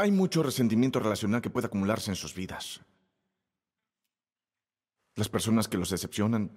Hay 0.00 0.10
mucho 0.10 0.42
resentimiento 0.42 0.98
relacional 0.98 1.42
que 1.42 1.50
puede 1.50 1.66
acumularse 1.66 2.10
en 2.10 2.16
sus 2.16 2.34
vidas. 2.34 2.80
Las 5.14 5.28
personas 5.28 5.68
que 5.68 5.76
los 5.76 5.90
decepcionan. 5.90 6.50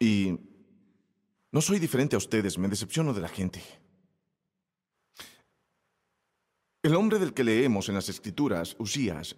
Y 0.00 0.36
no 1.52 1.60
soy 1.60 1.78
diferente 1.78 2.16
a 2.16 2.18
ustedes, 2.18 2.58
me 2.58 2.66
decepciono 2.66 3.14
de 3.14 3.20
la 3.20 3.28
gente. 3.28 3.62
El 6.82 6.96
hombre 6.96 7.20
del 7.20 7.34
que 7.34 7.44
leemos 7.44 7.88
en 7.88 7.94
las 7.94 8.08
escrituras, 8.08 8.74
Usías, 8.80 9.36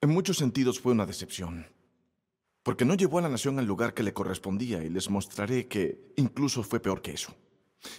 en 0.00 0.10
muchos 0.10 0.36
sentidos 0.36 0.78
fue 0.78 0.92
una 0.92 1.06
decepción, 1.06 1.66
porque 2.62 2.84
no 2.84 2.94
llevó 2.94 3.18
a 3.18 3.22
la 3.22 3.28
nación 3.28 3.58
al 3.58 3.66
lugar 3.66 3.94
que 3.94 4.04
le 4.04 4.14
correspondía 4.14 4.84
y 4.84 4.90
les 4.90 5.10
mostraré 5.10 5.66
que 5.66 6.12
incluso 6.14 6.62
fue 6.62 6.78
peor 6.78 7.02
que 7.02 7.10
eso. 7.14 7.34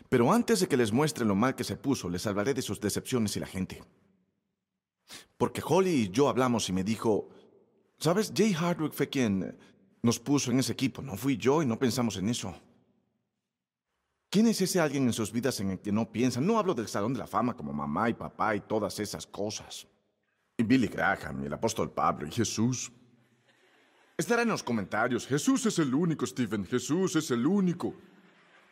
Pero 0.09 0.31
antes 0.31 0.59
de 0.59 0.67
que 0.67 0.77
les 0.77 0.91
muestre 0.91 1.25
lo 1.25 1.35
mal 1.35 1.55
que 1.55 1.63
se 1.63 1.77
puso, 1.77 2.09
les 2.09 2.27
hablaré 2.27 2.53
de 2.53 2.61
sus 2.61 2.79
decepciones 2.79 3.35
y 3.35 3.39
la 3.39 3.47
gente. 3.47 3.83
Porque 5.37 5.61
Holly 5.65 5.89
y 5.89 6.09
yo 6.09 6.29
hablamos 6.29 6.69
y 6.69 6.73
me 6.73 6.83
dijo, 6.83 7.29
¿sabes? 7.97 8.31
Jay 8.35 8.53
Hardwick 8.53 8.93
fue 8.93 9.09
quien 9.09 9.57
nos 10.01 10.19
puso 10.19 10.51
en 10.51 10.59
ese 10.59 10.73
equipo, 10.73 11.01
no 11.01 11.15
fui 11.17 11.37
yo 11.37 11.61
y 11.61 11.65
no 11.65 11.77
pensamos 11.77 12.17
en 12.17 12.29
eso. 12.29 12.55
¿Quién 14.29 14.47
es 14.47 14.61
ese 14.61 14.79
alguien 14.79 15.03
en 15.03 15.13
sus 15.13 15.31
vidas 15.31 15.59
en 15.59 15.71
el 15.71 15.79
que 15.79 15.91
no 15.91 16.09
piensan? 16.09 16.47
No 16.47 16.57
hablo 16.57 16.73
del 16.73 16.87
Salón 16.87 17.13
de 17.13 17.19
la 17.19 17.27
Fama 17.27 17.55
como 17.55 17.73
mamá 17.73 18.09
y 18.09 18.13
papá 18.13 18.55
y 18.55 18.61
todas 18.61 18.97
esas 18.99 19.27
cosas. 19.27 19.85
Y 20.57 20.63
Billy 20.63 20.87
Graham 20.87 21.43
y 21.43 21.47
el 21.47 21.53
apóstol 21.53 21.91
Pablo 21.91 22.27
y 22.27 22.31
Jesús. 22.31 22.91
Estará 24.15 24.43
en 24.43 24.49
los 24.49 24.63
comentarios. 24.63 25.27
Jesús 25.27 25.65
es 25.65 25.79
el 25.79 25.93
único, 25.93 26.25
Stephen. 26.25 26.63
Jesús 26.65 27.15
es 27.17 27.29
el 27.31 27.45
único. 27.45 27.93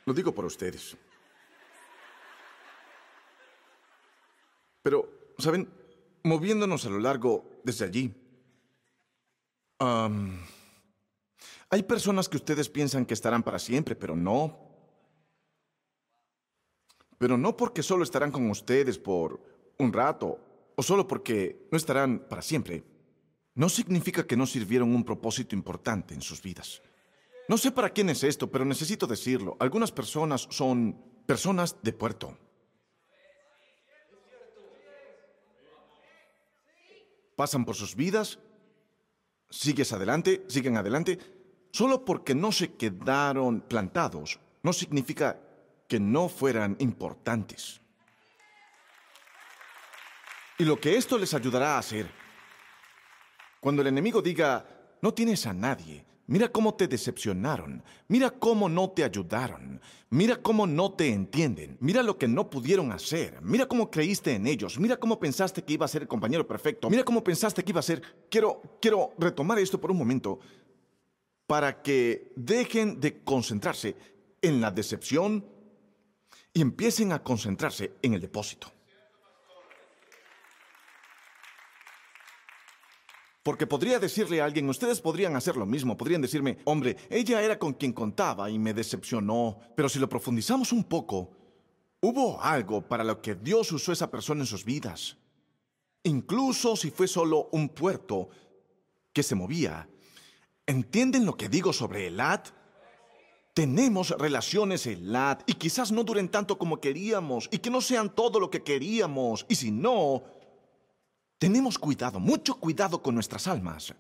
Lo 0.10 0.16
digo 0.16 0.34
por 0.34 0.44
ustedes. 0.44 0.98
Pero, 4.82 5.08
¿saben? 5.38 5.70
Moviéndonos 6.24 6.84
a 6.88 6.90
lo 6.90 6.98
largo 6.98 7.62
desde 7.64 7.86
allí. 7.86 8.12
hay 11.70 11.84
personas 11.84 12.28
que 12.28 12.38
ustedes 12.38 12.70
piensan 12.70 13.06
que 13.06 13.14
estarán 13.14 13.44
para 13.44 13.60
siempre, 13.60 13.96
pero 13.96 14.16
no 14.16 14.66
pero 17.20 17.38
no 17.38 17.56
porque 17.56 17.84
solo 17.84 18.04
estarán 18.04 18.32
con 18.32 18.50
ustedes 18.50 18.98
por 18.98 19.40
un 19.78 19.94
rato 19.94 20.40
o 20.76 20.82
solo 20.82 21.08
porque 21.08 21.68
no 21.72 21.78
estarán 21.78 22.26
para 22.28 22.42
siempre. 22.42 22.84
No 23.54 23.70
significa 23.70 24.26
que 24.26 24.38
no 24.38 24.48
sirvieron 24.48 24.96
un 24.96 25.04
propósito 25.04 25.54
importante 25.54 26.16
en 26.16 26.24
sus 26.24 26.42
vidas. 26.42 26.82
No 27.50 27.58
sé 27.58 27.72
para 27.72 27.90
quién 27.90 28.12
es 28.12 28.24
esto, 28.24 28.52
pero 28.52 28.64
necesito 28.64 29.08
decirlo. 29.08 29.58
Algunas 29.60 29.92
personas 29.92 30.48
son 30.52 30.96
personas 31.26 31.76
de 31.82 31.94
puerto. 31.94 32.38
Pasan 37.36 37.66
por 37.66 37.76
sus 37.76 37.96
vidas, 37.96 38.38
sigues 39.50 39.92
adelante, 39.94 40.46
siguen 40.48 40.78
adelante. 40.78 41.18
Solo 41.72 42.06
porque 42.06 42.36
no 42.36 42.52
se 42.52 42.76
quedaron 42.76 43.62
plantados, 43.62 44.40
no 44.62 44.72
significa 44.72 45.42
que 45.88 46.00
no 46.00 46.30
fueran 46.30 46.76
importantes. 46.78 47.82
Y 50.60 50.66
lo 50.66 50.80
que 50.80 50.98
esto 50.98 51.18
les 51.18 51.34
ayudará 51.34 51.76
a 51.76 51.80
hacer, 51.80 52.12
cuando 53.60 53.82
el 53.82 53.88
enemigo 53.88 54.22
diga, 54.22 54.98
no 55.02 55.16
tienes 55.16 55.48
a 55.48 55.54
nadie, 55.54 56.06
mira 56.30 56.50
cómo 56.50 56.74
te 56.76 56.88
decepcionaron, 56.88 57.84
mira 58.08 58.30
cómo 58.30 58.70
no 58.70 58.90
te 58.92 59.04
ayudaron, 59.04 59.82
mira 60.10 60.38
cómo 60.38 60.66
no 60.66 60.94
te 60.94 61.10
entienden, 61.10 61.76
mira 61.82 62.02
lo 62.02 62.18
que 62.18 62.28
no 62.28 62.50
pudieron 62.50 62.92
hacer, 62.92 63.42
mira 63.42 63.68
cómo 63.68 63.92
creíste 63.92 64.34
en 64.34 64.48
ellos, 64.48 64.80
mira 64.80 64.98
cómo 64.98 65.20
pensaste 65.20 65.64
que 65.64 65.74
iba 65.74 65.86
a 65.86 65.90
ser 65.90 66.04
el 66.04 66.08
compañero 66.08 66.48
perfecto, 66.48 66.90
mira 66.90 67.04
cómo 67.04 67.24
pensaste 67.24 67.64
que 67.64 67.72
iba 67.72 67.80
a 67.80 67.84
ser... 67.84 68.02
Quiero, 68.30 68.62
quiero 68.80 69.12
retomar 69.18 69.60
esto 69.60 69.82
por 69.82 69.92
un 69.92 69.98
momento 69.98 70.40
para 71.48 71.82
que 71.82 72.32
dejen 72.36 73.00
de 73.00 73.24
concentrarse 73.24 73.96
en 74.42 74.62
la 74.62 74.72
decepción, 74.72 75.44
y 76.54 76.62
empiecen 76.62 77.12
a 77.12 77.24
concentrarse 77.24 77.94
en 78.02 78.14
el 78.14 78.22
depósito. 78.22 78.72
Porque 83.50 83.66
podría 83.66 83.98
decirle 83.98 84.42
a 84.42 84.46
alguien, 84.46 84.70
ustedes 84.70 85.02
podrían 85.02 85.36
hacer 85.36 85.58
lo 85.58 85.66
mismo, 85.66 85.98
podrían 85.98 86.22
decirme, 86.22 86.60
hombre, 86.66 86.98
ella 87.10 87.42
era 87.42 87.58
con 87.58 87.74
quien 87.74 87.94
contaba 87.94 88.48
y 88.48 88.60
me 88.60 88.76
decepcionó, 88.76 89.58
pero 89.76 89.90
si 89.90 89.98
lo 89.98 90.08
profundizamos 90.08 90.72
un 90.72 90.84
poco, 90.84 91.32
hubo 92.00 92.40
algo 92.40 92.88
para 92.88 93.04
lo 93.04 93.24
que 93.24 93.34
Dios 93.34 93.72
usó 93.72 93.92
esa 93.92 94.12
persona 94.12 94.42
en 94.42 94.46
sus 94.46 94.64
vidas. 94.64 95.18
Incluso 96.04 96.76
si 96.76 96.92
fue 96.92 97.08
solo 97.08 97.50
un 97.52 97.70
puerto 97.70 98.30
que 99.12 99.24
se 99.24 99.34
movía. 99.34 99.90
¿Entienden 100.68 101.26
lo 101.26 101.36
que 101.36 101.50
digo 101.50 101.74
sobre 101.74 102.06
el 102.06 102.14
Elad? 102.14 102.42
Tenemos 103.56 104.12
relaciones 104.12 104.86
en 104.86 105.12
LAT 105.12 105.42
y 105.48 105.56
quizás 105.56 105.92
no 105.92 106.04
duren 106.04 106.30
tanto 106.30 106.60
como 106.60 106.80
queríamos 106.80 107.50
y 107.52 107.58
que 107.58 107.72
no 107.72 107.82
sean 107.82 108.14
todo 108.14 108.40
lo 108.40 108.52
que 108.52 108.62
queríamos. 108.62 109.48
Y 109.50 109.56
si 109.56 109.72
no, 109.72 110.24
tenemos 111.40 111.80
cuidado, 111.80 112.20
mucho 112.20 112.56
cuidado 112.56 113.02
con 113.02 113.16
nuestras 113.16 113.48
almas. 113.48 113.96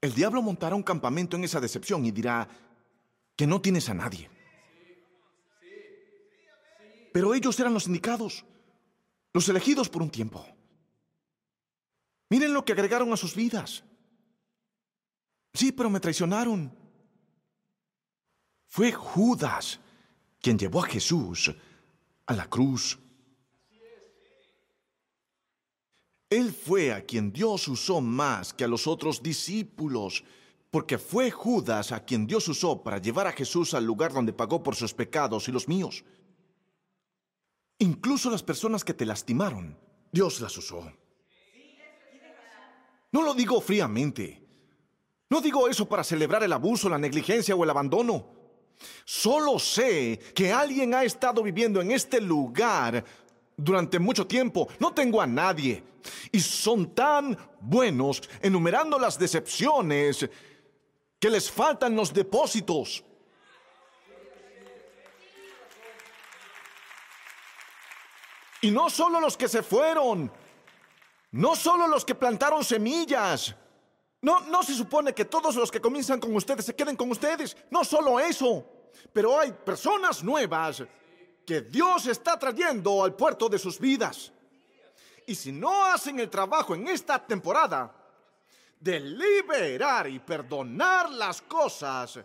El 0.00 0.14
diablo 0.14 0.40
montará 0.40 0.74
un 0.74 0.82
campamento 0.82 1.36
en 1.36 1.44
esa 1.44 1.60
decepción 1.60 2.04
y 2.06 2.10
dirá 2.10 2.48
que 3.36 3.46
no 3.46 3.60
tienes 3.60 3.88
a 3.90 3.94
nadie. 3.94 4.30
Pero 7.12 7.34
ellos 7.34 7.58
eran 7.60 7.74
los 7.74 7.86
indicados, 7.86 8.44
los 9.32 9.48
elegidos 9.48 9.88
por 9.90 10.02
un 10.02 10.10
tiempo. 10.10 10.44
Miren 12.30 12.54
lo 12.54 12.64
que 12.64 12.72
agregaron 12.72 13.12
a 13.12 13.16
sus 13.16 13.34
vidas. 13.34 13.84
Sí, 15.52 15.72
pero 15.72 15.90
me 15.90 16.00
traicionaron. 16.00 16.72
Fue 18.68 18.92
Judas 18.92 19.80
quien 20.40 20.58
llevó 20.58 20.82
a 20.82 20.88
Jesús 20.88 21.54
a 22.26 22.34
la 22.34 22.48
cruz. 22.48 22.98
Él 26.30 26.52
fue 26.52 26.92
a 26.92 27.04
quien 27.04 27.32
Dios 27.32 27.66
usó 27.66 28.00
más 28.00 28.54
que 28.54 28.62
a 28.62 28.68
los 28.68 28.86
otros 28.86 29.20
discípulos, 29.20 30.22
porque 30.70 30.96
fue 30.96 31.32
Judas 31.32 31.90
a 31.90 32.04
quien 32.04 32.24
Dios 32.24 32.46
usó 32.46 32.84
para 32.84 32.98
llevar 32.98 33.26
a 33.26 33.32
Jesús 33.32 33.74
al 33.74 33.84
lugar 33.84 34.12
donde 34.12 34.32
pagó 34.32 34.62
por 34.62 34.76
sus 34.76 34.94
pecados 34.94 35.48
y 35.48 35.52
los 35.52 35.66
míos. 35.66 36.04
Incluso 37.78 38.30
las 38.30 38.44
personas 38.44 38.84
que 38.84 38.94
te 38.94 39.04
lastimaron, 39.04 39.76
Dios 40.12 40.40
las 40.40 40.56
usó. 40.56 40.92
No 43.10 43.22
lo 43.22 43.34
digo 43.34 43.60
fríamente. 43.60 44.46
No 45.28 45.40
digo 45.40 45.68
eso 45.68 45.88
para 45.88 46.04
celebrar 46.04 46.44
el 46.44 46.52
abuso, 46.52 46.88
la 46.88 46.98
negligencia 46.98 47.56
o 47.56 47.64
el 47.64 47.70
abandono. 47.70 48.26
Solo 49.04 49.58
sé 49.58 50.20
que 50.34 50.52
alguien 50.52 50.94
ha 50.94 51.02
estado 51.02 51.42
viviendo 51.42 51.80
en 51.80 51.90
este 51.90 52.20
lugar 52.20 53.04
durante 53.64 53.98
mucho 53.98 54.26
tiempo. 54.26 54.68
No 54.78 54.92
tengo 54.92 55.20
a 55.20 55.26
nadie. 55.26 55.82
Y 56.32 56.40
son 56.40 56.94
tan 56.94 57.36
buenos 57.60 58.22
enumerando 58.40 58.98
las 58.98 59.18
decepciones 59.18 60.28
que 61.18 61.30
les 61.30 61.50
faltan 61.50 61.94
los 61.94 62.12
depósitos. 62.12 63.04
Y 68.62 68.70
no 68.70 68.90
solo 68.90 69.20
los 69.20 69.36
que 69.36 69.48
se 69.48 69.62
fueron, 69.62 70.30
no 71.32 71.56
solo 71.56 71.86
los 71.86 72.04
que 72.04 72.14
plantaron 72.14 72.64
semillas. 72.64 73.54
No, 74.22 74.40
no 74.40 74.62
se 74.62 74.74
supone 74.74 75.14
que 75.14 75.24
todos 75.24 75.54
los 75.54 75.70
que 75.70 75.80
comienzan 75.80 76.20
con 76.20 76.34
ustedes 76.36 76.66
se 76.66 76.74
queden 76.74 76.96
con 76.96 77.10
ustedes. 77.10 77.56
No 77.70 77.84
solo 77.84 78.20
eso. 78.20 78.66
Pero 79.12 79.38
hay 79.38 79.52
personas 79.52 80.22
nuevas 80.22 80.82
que 81.50 81.62
Dios 81.62 82.06
está 82.06 82.38
trayendo 82.38 83.02
al 83.02 83.16
puerto 83.16 83.48
de 83.48 83.58
sus 83.58 83.76
vidas. 83.76 84.30
Y 85.26 85.34
si 85.34 85.50
no 85.50 85.84
hacen 85.84 86.20
el 86.20 86.30
trabajo 86.30 86.76
en 86.76 86.86
esta 86.86 87.18
temporada 87.26 87.92
de 88.78 89.00
liberar 89.00 90.06
y 90.06 90.20
perdonar 90.20 91.10
las 91.10 91.42
cosas 91.42 92.20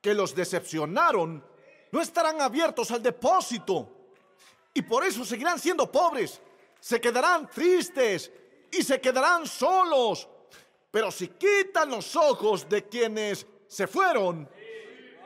que 0.00 0.14
los 0.14 0.32
decepcionaron, 0.32 1.44
no 1.90 2.00
estarán 2.00 2.40
abiertos 2.40 2.92
al 2.92 3.02
depósito. 3.02 3.88
Y 4.72 4.82
por 4.82 5.02
eso 5.02 5.24
seguirán 5.24 5.58
siendo 5.58 5.90
pobres, 5.90 6.40
se 6.78 7.00
quedarán 7.00 7.50
tristes 7.50 8.30
y 8.70 8.84
se 8.84 9.00
quedarán 9.00 9.44
solos 9.44 10.28
pero 10.92 11.10
si 11.10 11.28
quitan 11.28 11.90
los 11.90 12.14
ojos 12.16 12.68
de 12.68 12.88
quienes 12.88 13.44
se 13.66 13.88
fueron 13.88 14.48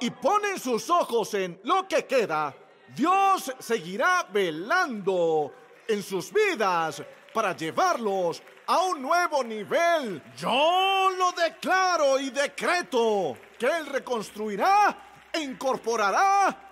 y 0.01 0.11
ponen 0.11 0.59
sus 0.59 0.91
ojos 0.91 1.35
en 1.35 1.61
lo 1.65 1.87
que 1.87 2.05
queda, 2.05 2.57
Dios 2.95 3.53
seguirá 3.59 4.27
velando 4.31 5.55
en 5.89 6.03
sus 6.03 6.33
vidas 6.33 7.03
para 7.33 7.57
llevarlos 7.57 8.43
a 8.67 8.81
un 8.81 9.03
nuevo 9.03 9.43
nivel. 9.43 10.23
Yo 10.37 11.11
lo 11.17 11.33
declaro 11.33 12.19
y 12.19 12.31
decreto 12.31 13.37
que 13.59 13.67
Él 13.67 13.87
reconstruirá 13.87 15.29
e 15.33 15.41
incorporará 15.41 16.71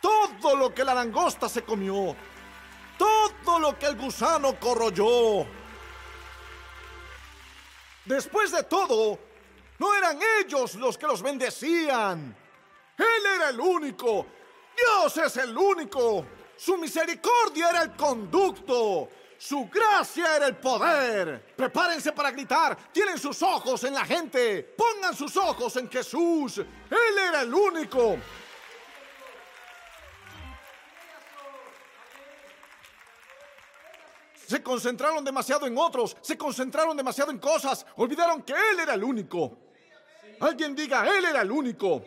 todo 0.00 0.54
lo 0.56 0.74
que 0.74 0.84
la 0.84 0.94
langosta 0.94 1.48
se 1.48 1.62
comió, 1.62 2.14
todo 2.96 3.58
lo 3.58 3.78
que 3.78 3.86
el 3.86 3.96
gusano 3.96 4.58
corroyó. 4.60 5.46
Después 8.04 8.52
de 8.52 8.62
todo, 8.62 9.18
no 9.78 9.94
eran 9.94 10.18
ellos 10.40 10.74
los 10.74 10.96
que 10.96 11.06
los 11.06 11.22
bendecían. 11.22 12.36
Él 12.96 13.26
era 13.36 13.50
el 13.50 13.60
único. 13.60 14.26
Dios 14.78 15.16
es 15.18 15.36
el 15.36 15.56
único. 15.56 16.24
Su 16.56 16.76
misericordia 16.76 17.70
era 17.70 17.82
el 17.82 17.96
conducto. 17.96 19.08
Su 19.38 19.68
gracia 19.68 20.36
era 20.36 20.46
el 20.48 20.56
poder. 20.56 21.54
Prepárense 21.56 22.12
para 22.12 22.30
gritar. 22.32 22.76
Tienen 22.92 23.18
sus 23.18 23.40
ojos 23.42 23.84
en 23.84 23.94
la 23.94 24.04
gente. 24.04 24.62
Pongan 24.76 25.14
sus 25.14 25.36
ojos 25.36 25.76
en 25.76 25.88
Jesús. 25.88 26.58
Él 26.58 27.18
era 27.28 27.42
el 27.42 27.54
único. 27.54 28.18
Se 34.48 34.62
concentraron 34.62 35.22
demasiado 35.22 35.66
en 35.66 35.76
otros, 35.76 36.16
se 36.22 36.38
concentraron 36.38 36.96
demasiado 36.96 37.30
en 37.30 37.38
cosas, 37.38 37.84
olvidaron 37.96 38.42
que 38.42 38.54
Él 38.54 38.80
era 38.80 38.94
el 38.94 39.04
único. 39.04 39.58
Alguien 40.40 40.74
diga, 40.74 41.06
Él 41.06 41.26
era 41.26 41.42
el 41.42 41.50
único. 41.50 42.02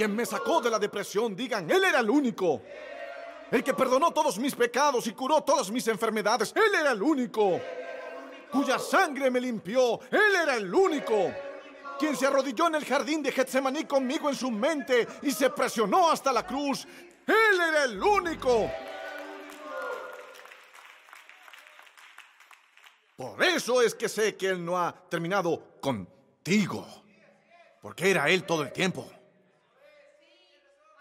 Quien 0.00 0.16
me 0.16 0.24
sacó 0.24 0.62
de 0.62 0.70
la 0.70 0.78
depresión, 0.78 1.36
digan, 1.36 1.70
Él 1.70 1.84
era 1.84 2.00
el 2.00 2.08
único. 2.08 2.62
El 3.50 3.62
que 3.62 3.74
perdonó 3.74 4.12
todos 4.12 4.38
mis 4.38 4.54
pecados 4.54 5.06
y 5.06 5.12
curó 5.12 5.42
todas 5.42 5.70
mis 5.70 5.86
enfermedades, 5.88 6.54
Él 6.56 6.74
era 6.74 6.92
el 6.92 7.02
único. 7.02 7.60
Cuya 8.50 8.78
sangre 8.78 9.30
me 9.30 9.42
limpió, 9.42 10.00
Él 10.10 10.36
era 10.42 10.56
el 10.56 10.74
único. 10.74 11.30
Quien 11.98 12.16
se 12.16 12.26
arrodilló 12.26 12.68
en 12.68 12.76
el 12.76 12.86
jardín 12.86 13.22
de 13.22 13.30
Getsemaní 13.30 13.84
conmigo 13.84 14.30
en 14.30 14.36
su 14.36 14.50
mente 14.50 15.06
y 15.20 15.32
se 15.32 15.50
presionó 15.50 16.10
hasta 16.10 16.32
la 16.32 16.46
cruz, 16.46 16.86
Él 17.26 17.60
era 17.60 17.84
el 17.84 18.02
único. 18.02 18.70
Por 23.16 23.42
eso 23.44 23.82
es 23.82 23.94
que 23.94 24.08
sé 24.08 24.34
que 24.34 24.48
Él 24.48 24.64
no 24.64 24.78
ha 24.78 24.94
terminado 25.10 25.78
contigo. 25.78 26.86
Porque 27.82 28.10
era 28.10 28.30
Él 28.30 28.44
todo 28.44 28.62
el 28.62 28.72
tiempo. 28.72 29.06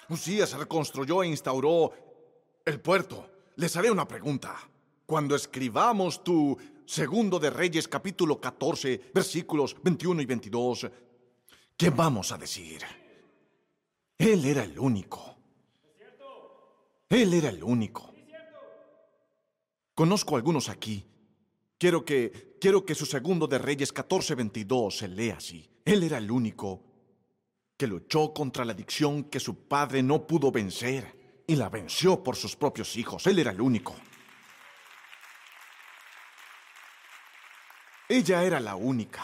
Usías 0.09 0.53
reconstruyó 0.53 1.23
e 1.23 1.27
instauró 1.27 1.91
el 2.65 2.79
puerto. 2.79 3.29
Les 3.55 3.75
haré 3.75 3.91
una 3.91 4.07
pregunta. 4.07 4.57
Cuando 5.05 5.35
escribamos 5.35 6.23
tu 6.23 6.57
segundo 6.85 7.39
de 7.39 7.49
Reyes 7.49 7.87
capítulo 7.87 8.39
14, 8.39 9.11
versículos 9.13 9.75
21 9.83 10.21
y 10.21 10.25
22, 10.25 10.89
¿qué 11.77 11.89
vamos 11.89 12.31
a 12.31 12.37
decir? 12.37 12.81
Él 14.17 14.45
era 14.45 14.63
el 14.63 14.77
único. 14.77 15.35
Él 17.09 17.33
era 17.33 17.49
el 17.49 17.63
único. 17.63 18.13
Conozco 19.95 20.35
algunos 20.35 20.69
aquí 20.69 21.05
Quiero 21.79 22.03
que, 22.03 22.57
quiero 22.59 22.85
que 22.85 22.93
su 22.93 23.05
segundo 23.05 23.47
de 23.47 23.57
Reyes 23.57 23.93
14:22 23.93 24.91
se 24.91 25.07
lea 25.07 25.37
así. 25.37 25.65
Él 25.85 26.03
era 26.03 26.17
el 26.17 26.29
único 26.29 26.83
que 27.79 27.87
luchó 27.87 28.33
contra 28.33 28.65
la 28.65 28.73
adicción 28.73 29.23
que 29.23 29.39
su 29.39 29.65
padre 29.65 30.03
no 30.03 30.27
pudo 30.27 30.51
vencer 30.51 31.43
y 31.47 31.55
la 31.55 31.69
venció 31.69 32.21
por 32.21 32.35
sus 32.35 32.57
propios 32.57 32.97
hijos. 32.97 33.25
Él 33.25 33.39
era 33.39 33.51
el 33.51 33.61
único. 33.61 33.95
Ella 38.09 38.43
era 38.43 38.59
la 38.59 38.75
única 38.75 39.23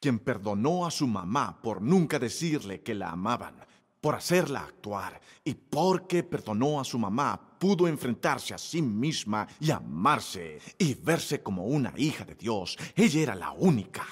quien 0.00 0.20
perdonó 0.20 0.86
a 0.86 0.90
su 0.90 1.06
mamá 1.06 1.60
por 1.60 1.82
nunca 1.82 2.18
decirle 2.18 2.80
que 2.80 2.94
la 2.94 3.10
amaban 3.10 3.56
por 4.00 4.14
hacerla 4.14 4.60
actuar 4.60 5.20
y 5.44 5.52
porque 5.52 6.22
perdonó 6.22 6.80
a 6.80 6.84
su 6.84 6.98
mamá, 6.98 7.58
pudo 7.58 7.88
enfrentarse 7.88 8.54
a 8.54 8.58
sí 8.58 8.80
misma 8.80 9.46
y 9.60 9.70
amarse 9.70 10.60
y 10.78 10.94
verse 10.94 11.42
como 11.42 11.66
una 11.66 11.92
hija 11.96 12.24
de 12.24 12.36
Dios. 12.36 12.78
Ella 12.94 13.20
era 13.20 13.34
la 13.34 13.50
única. 13.50 14.06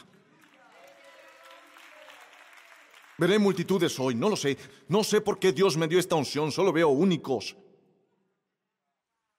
Veré 3.19 3.39
multitudes 3.39 3.99
hoy, 4.01 4.15
no 4.15 4.29
lo 4.29 4.37
sé. 4.37 4.57
No 4.89 5.05
sé 5.05 5.21
por 5.21 5.39
qué 5.39 5.53
Dios 5.53 5.77
me 5.77 5.89
dio 5.89 5.99
esta 5.99 6.17
unción, 6.17 6.51
solo 6.51 6.73
veo 6.73 6.89
únicos. 6.89 7.57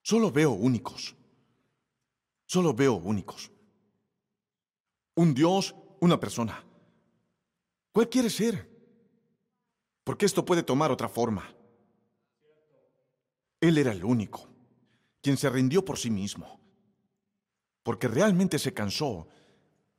Solo 0.01 0.31
veo 0.31 0.51
únicos. 0.51 1.15
Solo 2.45 2.73
veo 2.73 2.93
únicos. 2.95 3.51
Un 5.15 5.33
Dios, 5.33 5.75
una 5.99 6.19
persona. 6.19 6.63
¿Cuál 7.91 8.09
quiere 8.09 8.29
ser? 8.29 8.75
porque 10.05 10.27
esto 10.27 10.45
puede 10.45 10.63
tomar 10.63 10.91
otra 10.91 11.09
forma. 11.09 11.51
Él 13.59 13.77
era 13.77 13.91
el 13.91 14.05
único, 14.05 14.47
quien 15.21 15.35
se 15.35 15.49
rindió 15.49 15.83
por 15.83 15.97
sí 15.97 16.11
mismo, 16.11 16.59
porque 17.83 18.07
realmente 18.07 18.59
se 18.59 18.73
cansó 18.73 19.27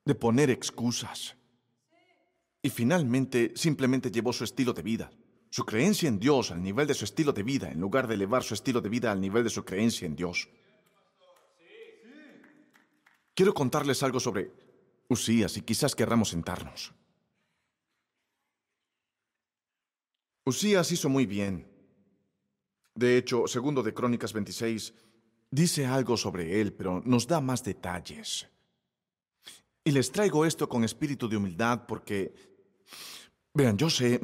de 0.04 0.14
poner 0.14 0.48
excusas. 0.48 1.36
Y 2.66 2.70
finalmente 2.70 3.52
simplemente 3.54 4.10
llevó 4.10 4.32
su 4.32 4.42
estilo 4.42 4.72
de 4.72 4.82
vida, 4.82 5.08
su 5.50 5.64
creencia 5.64 6.08
en 6.08 6.18
Dios 6.18 6.50
al 6.50 6.60
nivel 6.60 6.88
de 6.88 6.94
su 6.94 7.04
estilo 7.04 7.32
de 7.32 7.44
vida, 7.44 7.70
en 7.70 7.78
lugar 7.78 8.08
de 8.08 8.14
elevar 8.14 8.42
su 8.42 8.54
estilo 8.54 8.80
de 8.80 8.88
vida 8.88 9.12
al 9.12 9.20
nivel 9.20 9.44
de 9.44 9.50
su 9.50 9.64
creencia 9.64 10.04
en 10.04 10.16
Dios. 10.16 10.48
Quiero 13.36 13.54
contarles 13.54 14.02
algo 14.02 14.18
sobre 14.18 14.50
Usías 15.08 15.56
y 15.56 15.62
quizás 15.62 15.94
querramos 15.94 16.30
sentarnos. 16.30 16.92
Usías 20.44 20.90
hizo 20.90 21.08
muy 21.08 21.24
bien. 21.24 21.68
De 22.96 23.16
hecho, 23.16 23.46
segundo 23.46 23.80
de 23.84 23.94
Crónicas 23.94 24.32
26, 24.32 24.92
dice 25.52 25.86
algo 25.86 26.16
sobre 26.16 26.60
él, 26.60 26.72
pero 26.72 27.00
nos 27.04 27.28
da 27.28 27.40
más 27.40 27.62
detalles. 27.62 28.48
Y 29.84 29.92
les 29.92 30.10
traigo 30.10 30.44
esto 30.44 30.68
con 30.68 30.82
espíritu 30.82 31.28
de 31.28 31.36
humildad 31.36 31.86
porque, 31.86 32.55
vean, 33.54 33.76
yo 33.76 33.90
sé, 33.90 34.20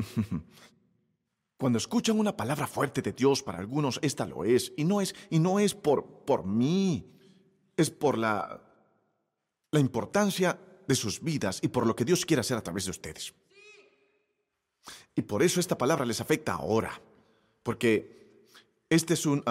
cuando 1.57 1.79
escuchan 1.79 2.19
una 2.19 2.37
palabra 2.37 2.67
fuerte 2.67 3.03
de 3.03 3.13
Dios, 3.13 3.43
para 3.43 3.59
algunos 3.59 3.99
esta 4.03 4.27
lo 4.27 4.45
es, 4.45 4.73
y 4.77 4.85
no 4.85 5.01
es, 5.01 5.15
y 5.31 5.39
no 5.39 5.59
es 5.59 5.75
por, 5.75 6.25
por 6.25 6.45
mí, 6.45 7.11
es 7.77 7.91
por 7.91 8.19
la, 8.19 8.61
la 9.71 9.81
importancia 9.81 10.59
de 10.87 10.95
sus 10.95 11.23
vidas 11.23 11.61
y 11.63 11.69
por 11.69 11.87
lo 11.87 11.97
que 11.97 12.05
Dios 12.05 12.27
quiere 12.27 12.41
hacer 12.41 12.57
a 12.57 12.63
través 12.63 12.85
de 12.85 12.91
ustedes. 12.91 13.35
Y 15.15 15.23
por 15.23 15.43
eso 15.43 15.61
esta 15.61 15.77
palabra 15.79 16.05
les 16.05 16.21
afecta 16.21 16.55
ahora, 16.55 17.01
porque 17.63 18.49
este 18.89 19.15
es 19.15 19.27
un, 19.27 19.43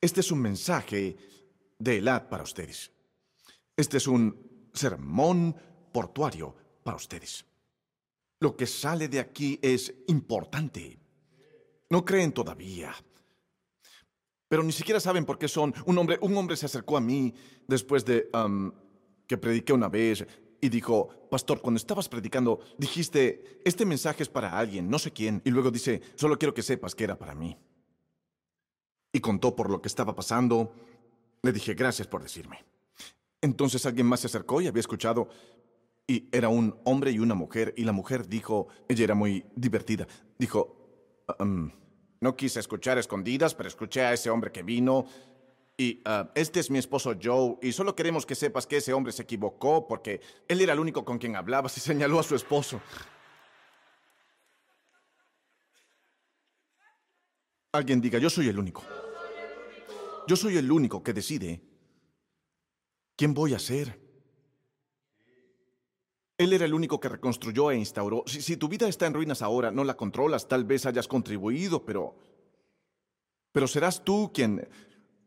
este 0.00 0.20
es 0.20 0.30
un 0.30 0.40
mensaje 0.40 1.16
de 1.78 1.98
Elad 1.98 2.28
para 2.28 2.44
ustedes. 2.44 2.90
Este 3.76 3.96
es 3.96 4.06
un 4.06 4.70
sermón 4.72 5.54
portuario 5.92 6.54
para 6.82 6.96
ustedes. 6.96 7.44
Lo 8.40 8.56
que 8.56 8.66
sale 8.66 9.08
de 9.08 9.20
aquí 9.20 9.58
es 9.62 9.92
importante. 10.06 10.98
No 11.90 12.04
creen 12.04 12.32
todavía. 12.32 12.94
Pero 14.48 14.62
ni 14.62 14.72
siquiera 14.72 15.00
saben 15.00 15.24
por 15.24 15.38
qué 15.38 15.48
son. 15.48 15.74
Un 15.86 15.98
hombre, 15.98 16.18
un 16.20 16.36
hombre 16.36 16.56
se 16.56 16.66
acercó 16.66 16.96
a 16.96 17.00
mí 17.00 17.34
después 17.66 18.04
de 18.04 18.30
que 19.26 19.36
prediqué 19.38 19.72
una 19.72 19.88
vez 19.88 20.26
y 20.60 20.68
dijo, 20.68 21.08
Pastor, 21.30 21.60
cuando 21.60 21.76
estabas 21.76 22.08
predicando, 22.08 22.60
dijiste, 22.78 23.60
este 23.64 23.84
mensaje 23.84 24.22
es 24.22 24.28
para 24.28 24.58
alguien, 24.58 24.88
no 24.88 24.98
sé 24.98 25.12
quién, 25.12 25.42
y 25.44 25.50
luego 25.50 25.70
dice, 25.70 26.00
solo 26.16 26.38
quiero 26.38 26.54
que 26.54 26.62
sepas 26.62 26.94
que 26.94 27.04
era 27.04 27.18
para 27.18 27.34
mí. 27.34 27.56
Y 29.12 29.20
contó 29.20 29.54
por 29.54 29.70
lo 29.70 29.80
que 29.80 29.88
estaba 29.88 30.14
pasando. 30.14 30.72
Le 31.42 31.52
dije, 31.52 31.74
gracias 31.74 32.08
por 32.08 32.22
decirme. 32.22 32.64
Entonces 33.40 33.86
alguien 33.86 34.06
más 34.06 34.20
se 34.20 34.26
acercó 34.26 34.60
y 34.60 34.66
había 34.66 34.80
escuchado, 34.80 35.28
y 36.10 36.28
era 36.32 36.48
un 36.48 36.74
hombre 36.84 37.12
y 37.12 37.18
una 37.18 37.34
mujer, 37.34 37.74
y 37.76 37.84
la 37.84 37.92
mujer 37.92 38.26
dijo, 38.26 38.68
ella 38.88 39.04
era 39.04 39.14
muy 39.14 39.44
divertida, 39.54 40.08
dijo, 40.38 40.74
no 42.20 42.34
quise 42.34 42.58
escuchar 42.58 42.96
escondidas, 42.96 43.54
pero 43.54 43.68
escuché 43.68 44.00
a 44.00 44.14
ese 44.14 44.30
hombre 44.30 44.50
que 44.50 44.62
vino 44.62 45.04
y 45.76 46.00
ah, 46.06 46.32
este 46.34 46.58
es 46.58 46.70
mi 46.70 46.78
esposo 46.78 47.14
Joe, 47.22 47.58
y 47.62 47.72
solo 47.72 47.94
queremos 47.94 48.24
que 48.24 48.34
sepas 48.34 48.66
que 48.66 48.78
ese 48.78 48.94
hombre 48.94 49.12
se 49.12 49.22
equivocó 49.22 49.86
porque 49.86 50.20
él 50.48 50.60
era 50.62 50.72
el 50.72 50.80
único 50.80 51.04
con 51.04 51.18
quien 51.18 51.36
hablaba, 51.36 51.68
y 51.68 51.78
señaló 51.78 52.18
a 52.18 52.22
su 52.22 52.34
esposo. 52.34 52.80
Alguien 57.70 58.00
diga, 58.00 58.18
yo 58.18 58.30
soy 58.30 58.48
el 58.48 58.58
único. 58.58 58.82
Yo 60.26 60.36
soy 60.36 60.56
el 60.56 60.72
único 60.72 61.02
que 61.02 61.12
decide 61.12 61.62
quién 63.14 63.34
voy 63.34 63.52
a 63.52 63.58
ser. 63.58 64.07
Él 66.38 66.52
era 66.52 66.64
el 66.64 66.72
único 66.72 67.00
que 67.00 67.08
reconstruyó 67.08 67.70
e 67.70 67.76
instauró. 67.76 68.24
Si, 68.26 68.56
tu 68.56 68.68
vida 68.68 68.88
está 68.88 69.06
en 69.06 69.14
ruinas 69.14 69.42
ahora, 69.42 69.70
no 69.70 69.84
la 69.84 69.96
controlas, 69.96 70.48
tal 70.48 70.64
vez 70.64 70.86
hayas 70.86 71.08
contribuido, 71.08 71.84
pero... 71.84 72.16
Pero 73.52 73.66
serás 73.66 74.04
tú 74.04 74.30
quien 74.32 74.68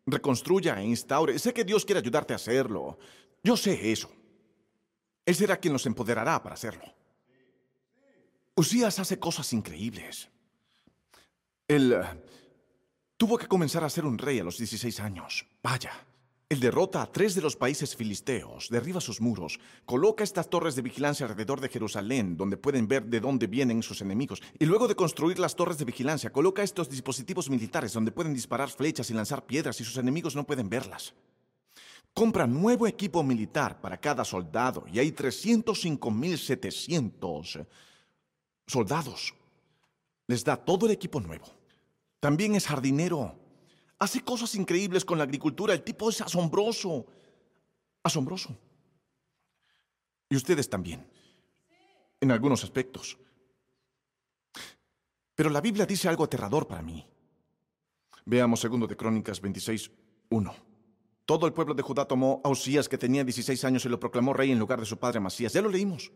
reconstruya 0.05 0.79
e 0.79 0.85
instaure. 0.85 1.37
Sé 1.37 1.53
que 1.53 1.65
Dios 1.65 1.85
quiere 1.85 1.99
ayudarte 1.99 2.33
a 2.33 2.37
hacerlo. 2.37 2.97
Yo 3.43 3.57
sé 3.57 3.91
eso. 3.91 4.09
Él 5.25 5.35
será 5.35 5.57
quien 5.57 5.73
nos 5.73 5.85
empoderará 5.85 6.41
para 6.41 6.55
hacerlo. 6.55 6.85
Usías 8.55 8.97
hace 8.99 9.19
cosas 9.19 9.51
increíbles. 9.53 10.29
Él 11.67 11.93
eh, 11.93 12.03
Tuvo 13.21 13.37
que 13.37 13.45
comenzar 13.45 13.83
a 13.83 13.89
ser 13.91 14.03
un 14.03 14.17
rey 14.17 14.39
a 14.39 14.43
los 14.43 14.57
16 14.57 14.99
años. 14.99 15.45
Vaya. 15.61 15.91
Él 16.51 16.59
derrota 16.59 17.01
a 17.01 17.09
tres 17.09 17.33
de 17.33 17.41
los 17.41 17.55
países 17.55 17.95
filisteos, 17.95 18.67
derriba 18.67 18.99
sus 18.99 19.21
muros, 19.21 19.57
coloca 19.85 20.21
estas 20.21 20.49
torres 20.49 20.75
de 20.75 20.81
vigilancia 20.81 21.25
alrededor 21.25 21.61
de 21.61 21.69
Jerusalén, 21.69 22.35
donde 22.35 22.57
pueden 22.57 22.89
ver 22.89 23.05
de 23.05 23.21
dónde 23.21 23.47
vienen 23.47 23.81
sus 23.81 24.01
enemigos, 24.01 24.41
y 24.59 24.65
luego 24.65 24.89
de 24.89 24.95
construir 24.95 25.39
las 25.39 25.55
torres 25.55 25.77
de 25.77 25.85
vigilancia, 25.85 26.33
coloca 26.33 26.61
estos 26.61 26.89
dispositivos 26.89 27.49
militares 27.49 27.93
donde 27.93 28.11
pueden 28.11 28.33
disparar 28.33 28.69
flechas 28.69 29.09
y 29.09 29.13
lanzar 29.13 29.45
piedras 29.45 29.79
y 29.79 29.85
sus 29.85 29.95
enemigos 29.95 30.35
no 30.35 30.45
pueden 30.45 30.67
verlas. 30.67 31.13
Compra 32.13 32.45
nuevo 32.45 32.85
equipo 32.85 33.23
militar 33.23 33.79
para 33.79 33.95
cada 33.95 34.25
soldado 34.25 34.83
y 34.91 34.99
hay 34.99 35.13
305.700 35.13 37.65
soldados. 38.67 39.33
Les 40.27 40.43
da 40.43 40.57
todo 40.57 40.85
el 40.85 40.91
equipo 40.91 41.21
nuevo. 41.21 41.45
También 42.19 42.55
es 42.55 42.67
jardinero. 42.67 43.39
Hace 44.01 44.23
cosas 44.23 44.55
increíbles 44.55 45.05
con 45.05 45.19
la 45.19 45.25
agricultura. 45.25 45.75
El 45.75 45.83
tipo 45.83 46.09
es 46.09 46.21
asombroso. 46.21 47.05
Asombroso. 48.01 48.57
Y 50.27 50.35
ustedes 50.35 50.67
también. 50.67 51.05
En 52.19 52.31
algunos 52.31 52.63
aspectos. 52.63 53.15
Pero 55.35 55.51
la 55.51 55.61
Biblia 55.61 55.85
dice 55.85 56.09
algo 56.09 56.23
aterrador 56.23 56.67
para 56.67 56.81
mí. 56.81 57.07
Veamos 58.25 58.59
segundo 58.59 58.87
de 58.87 58.97
Crónicas 58.97 59.39
26, 59.39 59.91
1. 60.31 60.55
Todo 61.27 61.45
el 61.45 61.53
pueblo 61.53 61.75
de 61.75 61.83
Judá 61.83 62.05
tomó 62.05 62.41
a 62.43 62.49
Usías, 62.49 62.89
que 62.89 62.97
tenía 62.97 63.23
16 63.23 63.63
años, 63.65 63.85
y 63.85 63.89
lo 63.89 63.99
proclamó 63.99 64.33
rey 64.33 64.51
en 64.51 64.57
lugar 64.57 64.79
de 64.79 64.87
su 64.87 64.97
padre 64.97 65.19
Amasías. 65.19 65.53
Ya 65.53 65.61
lo 65.61 65.69
leímos. 65.69 66.11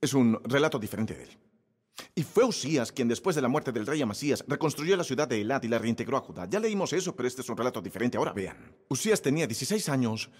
Es 0.00 0.14
un 0.14 0.40
relato 0.44 0.78
diferente 0.78 1.14
de 1.14 1.24
él. 1.24 1.38
Y 2.14 2.22
fue 2.22 2.44
Usías 2.44 2.92
quien, 2.92 3.08
después 3.08 3.36
de 3.36 3.42
la 3.42 3.48
muerte 3.48 3.72
del 3.72 3.86
rey 3.86 4.02
Amasías, 4.02 4.44
reconstruyó 4.46 4.96
la 4.96 5.04
ciudad 5.04 5.28
de 5.28 5.40
Elad 5.40 5.62
y 5.62 5.68
la 5.68 5.78
reintegró 5.78 6.16
a 6.16 6.20
Judá. 6.20 6.46
Ya 6.48 6.60
leímos 6.60 6.92
eso, 6.92 7.16
pero 7.16 7.26
este 7.26 7.42
es 7.42 7.48
un 7.48 7.56
relato 7.56 7.80
diferente. 7.80 8.18
Ahora 8.18 8.32
vean. 8.32 8.76
Usías 8.88 9.22
tenía 9.22 9.46
16 9.46 9.88
años 9.88 10.30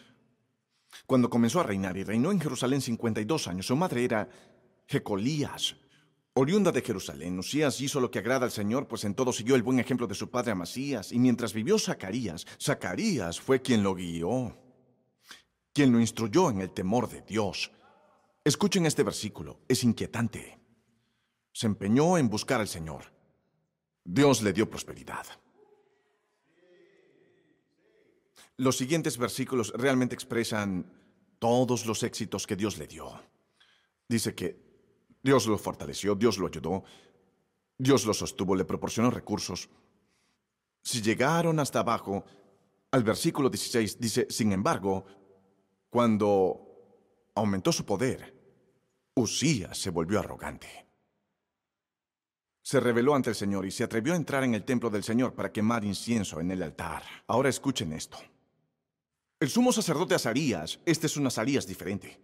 cuando 1.07 1.31
comenzó 1.31 1.61
a 1.61 1.65
reinar 1.65 1.97
y 1.97 2.05
reinó 2.05 2.31
en 2.31 2.41
Jerusalén 2.41 2.81
52 2.81 3.49
años. 3.49 3.67
Su 3.67 3.77
madre 3.77 4.05
era 4.05 4.29
Jecolías, 4.87 5.77
Oriunda 6.39 6.71
de 6.71 6.83
Jerusalén, 6.83 7.39
Usías 7.39 7.81
hizo 7.81 7.99
lo 7.99 8.11
que 8.11 8.19
agrada 8.19 8.45
al 8.45 8.53
Señor, 8.53 8.87
pues 8.87 9.05
en 9.05 9.15
todo 9.15 9.33
siguió 9.33 9.55
el 9.55 9.63
buen 9.63 9.81
ejemplo 9.81 10.07
de 10.07 10.15
su 10.15 10.29
padre 10.29 10.53
Amasías, 10.53 11.11
y 11.11 11.19
mientras 11.19 11.55
vivió 11.55 11.79
Zacarías, 11.79 12.47
Zacarías 12.61 13.41
fue 13.41 13.63
quien 13.63 13.83
lo 13.83 13.95
guió, 13.95 14.55
quien 15.73 15.93
lo 15.93 15.99
instruyó 15.99 16.51
en 16.51 16.61
el 16.61 16.73
temor 16.73 17.09
de 17.09 17.23
Dios. 17.23 17.73
Escuchen 18.45 18.85
este 18.85 19.03
versículo, 19.03 19.61
es 19.67 19.83
inquietante. 19.83 20.59
Se 21.57 21.67
empeñó 21.67 22.19
en 22.19 22.29
buscar 22.29 22.61
al 22.61 22.69
Señor. 22.69 23.05
Dios 24.05 24.43
le 24.43 24.53
dio 24.53 24.69
prosperidad. 24.69 25.25
Los 28.59 28.77
siguientes 28.77 29.17
versículos 29.17 29.73
realmente 29.75 30.15
expresan 30.15 30.85
todos 31.39 31.87
los 31.87 32.03
éxitos 32.03 32.47
que 32.47 32.57
Dios 32.57 32.77
le 32.77 32.87
dio. 32.87 33.11
Dice 34.07 34.35
que 34.35 34.61
Dios 35.23 35.47
lo 35.47 35.57
fortaleció, 35.57 36.15
Dios 36.15 36.37
lo 36.37 36.47
ayudó, 36.47 36.85
Dios 37.79 38.05
lo 38.05 38.13
sostuvo, 38.13 38.55
le 38.55 38.67
proporcionó 38.67 39.11
recursos. 39.11 39.71
Si 40.83 41.01
llegaron 41.01 41.59
hasta 41.59 41.81
abajo, 41.81 42.27
al 42.91 43.03
versículo 43.03 43.49
16 43.49 43.99
dice, 43.99 44.27
sin 44.29 44.53
embargo, 44.53 45.07
cuando 45.89 47.31
aumentó 47.35 47.73
su 47.73 47.87
poder, 47.87 48.35
Usías 49.15 49.79
se 49.79 49.89
volvió 49.89 50.21
arrogante. 50.21 50.87
Se 52.66 52.80
rebeló 52.80 53.14
ante 53.14 53.30
el 53.30 53.37
Señor 53.37 53.64
y 53.64 53.70
se 53.70 53.85
atrevió 53.85 54.12
a 54.12 54.16
entrar 54.16 54.42
en 54.42 54.52
el 54.52 54.64
templo 54.64 54.90
del 54.90 55.04
Señor 55.04 55.35
para 55.35 55.52
quemar 55.52 55.85
incienso 55.85 56.40
en 56.40 56.50
el 56.50 56.64
altar. 56.64 57.04
Ahora 57.28 57.49
escuchen 57.49 57.92
esto. 57.92 58.18
El 59.38 59.49
sumo 59.49 59.70
sacerdote 59.70 60.16
Azarías, 60.16 60.80
este 60.85 61.06
es 61.06 61.16
un 61.16 61.28
Azarías 61.28 61.64
diferente. 61.64 62.20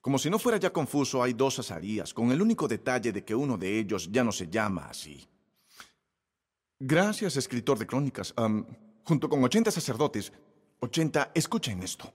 Como 0.00 0.16
si 0.16 0.30
no 0.30 0.38
fuera 0.38 0.58
ya 0.58 0.72
confuso, 0.72 1.20
hay 1.20 1.32
dos 1.32 1.58
Azarías, 1.58 2.14
con 2.14 2.30
el 2.30 2.40
único 2.40 2.68
detalle 2.68 3.10
de 3.10 3.24
que 3.24 3.34
uno 3.34 3.58
de 3.58 3.80
ellos 3.80 4.08
ya 4.12 4.22
no 4.22 4.30
se 4.30 4.46
llama 4.46 4.86
así. 4.88 5.26
Gracias, 6.78 7.36
escritor 7.36 7.76
de 7.76 7.88
crónicas. 7.88 8.32
junto 9.02 9.28
con 9.28 9.42
80 9.42 9.72
sacerdotes, 9.72 10.32
80, 10.78 11.32
escuchen 11.34 11.82
esto. 11.82 12.14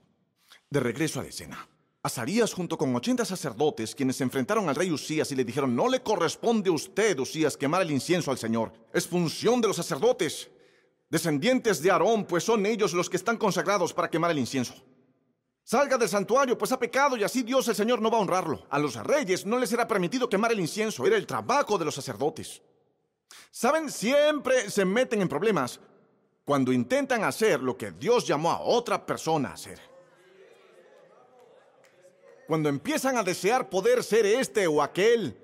De 0.70 0.80
regreso 0.80 1.20
a 1.20 1.24
la 1.24 1.28
escena. 1.28 1.68
Azarías 2.06 2.54
junto 2.54 2.78
con 2.78 2.94
80 2.94 3.24
sacerdotes, 3.24 3.92
quienes 3.92 4.14
se 4.14 4.22
enfrentaron 4.22 4.68
al 4.68 4.76
rey 4.76 4.92
Usías 4.92 5.30
y 5.32 5.34
le 5.34 5.44
dijeron, 5.44 5.74
no 5.74 5.88
le 5.88 6.04
corresponde 6.04 6.70
a 6.70 6.72
usted, 6.72 7.18
Usías, 7.18 7.56
quemar 7.56 7.82
el 7.82 7.90
incienso 7.90 8.30
al 8.30 8.38
Señor. 8.38 8.72
Es 8.92 9.08
función 9.08 9.60
de 9.60 9.66
los 9.66 9.76
sacerdotes, 9.76 10.48
descendientes 11.10 11.82
de 11.82 11.90
Aarón, 11.90 12.24
pues 12.24 12.44
son 12.44 12.64
ellos 12.64 12.92
los 12.92 13.10
que 13.10 13.16
están 13.16 13.36
consagrados 13.36 13.92
para 13.92 14.08
quemar 14.08 14.30
el 14.30 14.38
incienso. 14.38 14.74
Salga 15.64 15.98
del 15.98 16.08
santuario, 16.08 16.56
pues 16.56 16.70
ha 16.70 16.78
pecado 16.78 17.16
y 17.16 17.24
así 17.24 17.42
Dios 17.42 17.66
el 17.66 17.74
Señor 17.74 18.00
no 18.00 18.08
va 18.08 18.18
a 18.18 18.20
honrarlo. 18.20 18.64
A 18.70 18.78
los 18.78 18.94
reyes 18.94 19.44
no 19.44 19.58
les 19.58 19.72
era 19.72 19.88
permitido 19.88 20.28
quemar 20.28 20.52
el 20.52 20.60
incienso, 20.60 21.04
era 21.08 21.16
el 21.16 21.26
trabajo 21.26 21.76
de 21.76 21.86
los 21.86 21.96
sacerdotes. 21.96 22.62
¿Saben? 23.50 23.90
Siempre 23.90 24.70
se 24.70 24.84
meten 24.84 25.22
en 25.22 25.28
problemas 25.28 25.80
cuando 26.44 26.72
intentan 26.72 27.24
hacer 27.24 27.60
lo 27.60 27.76
que 27.76 27.90
Dios 27.90 28.28
llamó 28.28 28.52
a 28.52 28.60
otra 28.60 29.04
persona 29.04 29.48
a 29.48 29.54
hacer. 29.54 29.95
Cuando 32.46 32.68
empiezan 32.68 33.16
a 33.16 33.22
desear 33.22 33.68
poder 33.68 34.02
ser 34.04 34.24
este 34.26 34.66
o 34.66 34.82
aquel, 34.82 35.36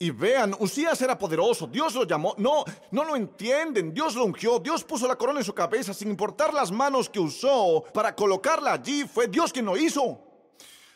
y 0.00 0.10
vean, 0.10 0.54
Usías 0.60 1.00
era 1.02 1.18
poderoso, 1.18 1.66
Dios 1.66 1.94
lo 1.94 2.04
llamó. 2.04 2.34
No, 2.38 2.64
no 2.92 3.04
lo 3.04 3.16
entienden, 3.16 3.92
Dios 3.92 4.14
lo 4.14 4.24
ungió, 4.24 4.60
Dios 4.60 4.84
puso 4.84 5.08
la 5.08 5.16
corona 5.16 5.40
en 5.40 5.44
su 5.44 5.54
cabeza 5.54 5.92
sin 5.92 6.08
importar 6.10 6.54
las 6.54 6.70
manos 6.70 7.10
que 7.10 7.18
usó 7.18 7.84
para 7.92 8.14
colocarla 8.14 8.74
allí, 8.74 9.04
fue 9.04 9.26
Dios 9.26 9.52
quien 9.52 9.66
lo 9.66 9.76
hizo. 9.76 10.20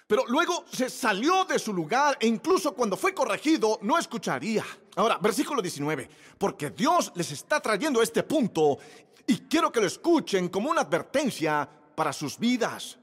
Pero 0.07 0.25
luego 0.29 0.65
se 0.71 0.89
salió 0.89 1.45
de 1.45 1.59
su 1.59 1.73
lugar 1.73 2.17
e 2.21 2.27
incluso 2.27 2.75
cuando 2.75 2.97
fue 2.97 3.13
corregido 3.13 3.79
no 3.83 3.99
escucharía. 3.99 4.65
Ahora, 4.95 5.19
versículo 5.19 5.61
19, 5.61 6.09
porque 6.39 6.71
Dios 6.71 7.11
les 7.17 7.33
está 7.33 7.61
trayendo 7.61 8.01
a 8.01 8.05
este 8.05 8.23
punto 8.23 8.79
y 9.27 9.39
quiero 9.49 9.73
que 9.73 9.81
lo 9.81 9.87
escuchen 9.87 10.49
como 10.49 10.71
una 10.71 10.83
advertencia 10.83 11.69
para 11.97 12.13
sus 12.13 12.39
vidas. 12.39 12.99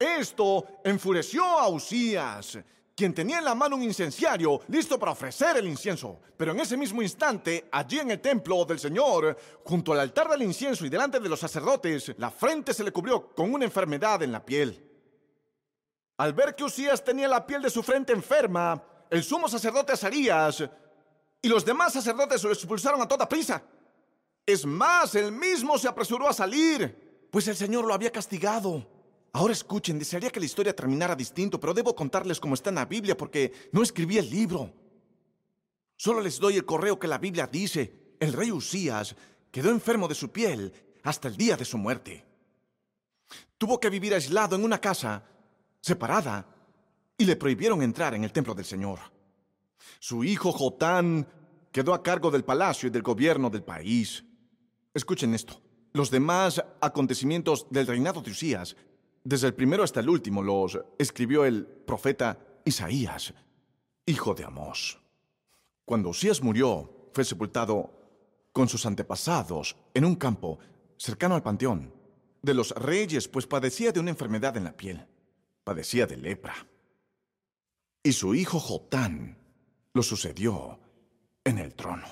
Esto 0.00 0.80
enfureció 0.82 1.44
a 1.44 1.68
Usías 1.68 2.58
quien 3.00 3.14
tenía 3.14 3.38
en 3.38 3.44
la 3.44 3.54
mano 3.54 3.76
un 3.76 3.82
incenciario 3.82 4.60
listo 4.68 4.98
para 4.98 5.12
ofrecer 5.12 5.56
el 5.56 5.66
incienso. 5.66 6.20
Pero 6.36 6.52
en 6.52 6.60
ese 6.60 6.76
mismo 6.76 7.00
instante, 7.00 7.66
allí 7.72 7.98
en 7.98 8.10
el 8.10 8.20
templo 8.20 8.64
del 8.66 8.78
Señor, 8.78 9.38
junto 9.64 9.92
al 9.92 10.00
altar 10.00 10.28
del 10.28 10.42
incienso 10.42 10.84
y 10.84 10.90
delante 10.90 11.18
de 11.18 11.28
los 11.28 11.40
sacerdotes, 11.40 12.14
la 12.18 12.30
frente 12.30 12.74
se 12.74 12.84
le 12.84 12.92
cubrió 12.92 13.34
con 13.34 13.54
una 13.54 13.64
enfermedad 13.64 14.22
en 14.22 14.32
la 14.32 14.44
piel. 14.44 14.86
Al 16.18 16.34
ver 16.34 16.54
que 16.54 16.64
Usías 16.64 17.02
tenía 17.02 17.26
la 17.26 17.46
piel 17.46 17.62
de 17.62 17.70
su 17.70 17.82
frente 17.82 18.12
enferma, 18.12 18.82
el 19.08 19.24
sumo 19.24 19.48
sacerdote 19.48 19.92
Azarías 19.92 20.62
y 21.40 21.48
los 21.48 21.64
demás 21.64 21.94
sacerdotes 21.94 22.44
lo 22.44 22.52
expulsaron 22.52 23.00
a 23.00 23.08
toda 23.08 23.26
prisa. 23.26 23.62
Es 24.44 24.66
más, 24.66 25.14
él 25.14 25.32
mismo 25.32 25.78
se 25.78 25.88
apresuró 25.88 26.28
a 26.28 26.34
salir, 26.34 27.28
pues 27.30 27.48
el 27.48 27.56
Señor 27.56 27.86
lo 27.86 27.94
había 27.94 28.12
castigado. 28.12 28.99
Ahora 29.32 29.52
escuchen, 29.52 29.98
desearía 29.98 30.30
que 30.30 30.40
la 30.40 30.46
historia 30.46 30.74
terminara 30.74 31.14
distinto, 31.14 31.60
pero 31.60 31.74
debo 31.74 31.94
contarles 31.94 32.40
cómo 32.40 32.54
está 32.54 32.70
en 32.70 32.76
la 32.76 32.86
Biblia 32.86 33.16
porque 33.16 33.52
no 33.72 33.82
escribí 33.82 34.18
el 34.18 34.28
libro. 34.28 34.72
Solo 35.96 36.20
les 36.20 36.38
doy 36.38 36.56
el 36.56 36.64
correo 36.64 36.98
que 36.98 37.06
la 37.06 37.18
Biblia 37.18 37.46
dice. 37.46 38.16
El 38.18 38.32
rey 38.32 38.50
Usías 38.50 39.14
quedó 39.50 39.70
enfermo 39.70 40.08
de 40.08 40.14
su 40.14 40.30
piel 40.30 40.72
hasta 41.04 41.28
el 41.28 41.36
día 41.36 41.56
de 41.56 41.64
su 41.64 41.78
muerte. 41.78 42.24
Tuvo 43.56 43.78
que 43.78 43.90
vivir 43.90 44.14
aislado 44.14 44.56
en 44.56 44.64
una 44.64 44.80
casa, 44.80 45.22
separada, 45.80 46.46
y 47.16 47.24
le 47.24 47.36
prohibieron 47.36 47.82
entrar 47.82 48.14
en 48.14 48.24
el 48.24 48.32
templo 48.32 48.54
del 48.54 48.64
Señor. 48.64 48.98
Su 49.98 50.24
hijo 50.24 50.52
Jotán 50.52 51.28
quedó 51.70 51.94
a 51.94 52.02
cargo 52.02 52.30
del 52.30 52.44
palacio 52.44 52.88
y 52.88 52.90
del 52.90 53.02
gobierno 53.02 53.50
del 53.50 53.62
país. 53.62 54.24
Escuchen 54.92 55.34
esto. 55.34 55.60
Los 55.92 56.10
demás 56.10 56.62
acontecimientos 56.80 57.66
del 57.70 57.86
reinado 57.86 58.22
de 58.22 58.30
Usías 58.30 58.76
desde 59.24 59.48
el 59.48 59.54
primero 59.54 59.82
hasta 59.82 60.00
el 60.00 60.08
último 60.08 60.42
los 60.42 60.78
escribió 60.98 61.44
el 61.44 61.66
profeta 61.66 62.38
Isaías, 62.64 63.34
hijo 64.06 64.34
de 64.34 64.44
Amós. 64.44 64.98
Cuando 65.84 66.10
Usías 66.10 66.42
murió, 66.42 67.10
fue 67.12 67.24
sepultado 67.24 67.90
con 68.52 68.68
sus 68.68 68.86
antepasados 68.86 69.76
en 69.94 70.04
un 70.04 70.16
campo 70.16 70.58
cercano 70.96 71.34
al 71.34 71.42
panteón 71.42 71.92
de 72.42 72.54
los 72.54 72.70
reyes, 72.70 73.28
pues 73.28 73.46
padecía 73.46 73.92
de 73.92 74.00
una 74.00 74.10
enfermedad 74.10 74.56
en 74.56 74.64
la 74.64 74.76
piel, 74.76 75.06
padecía 75.64 76.06
de 76.06 76.16
lepra. 76.16 76.54
Y 78.02 78.12
su 78.12 78.34
hijo 78.34 78.58
Jotán 78.58 79.36
lo 79.92 80.02
sucedió 80.02 80.78
en 81.44 81.58
el 81.58 81.74
trono. 81.74 82.06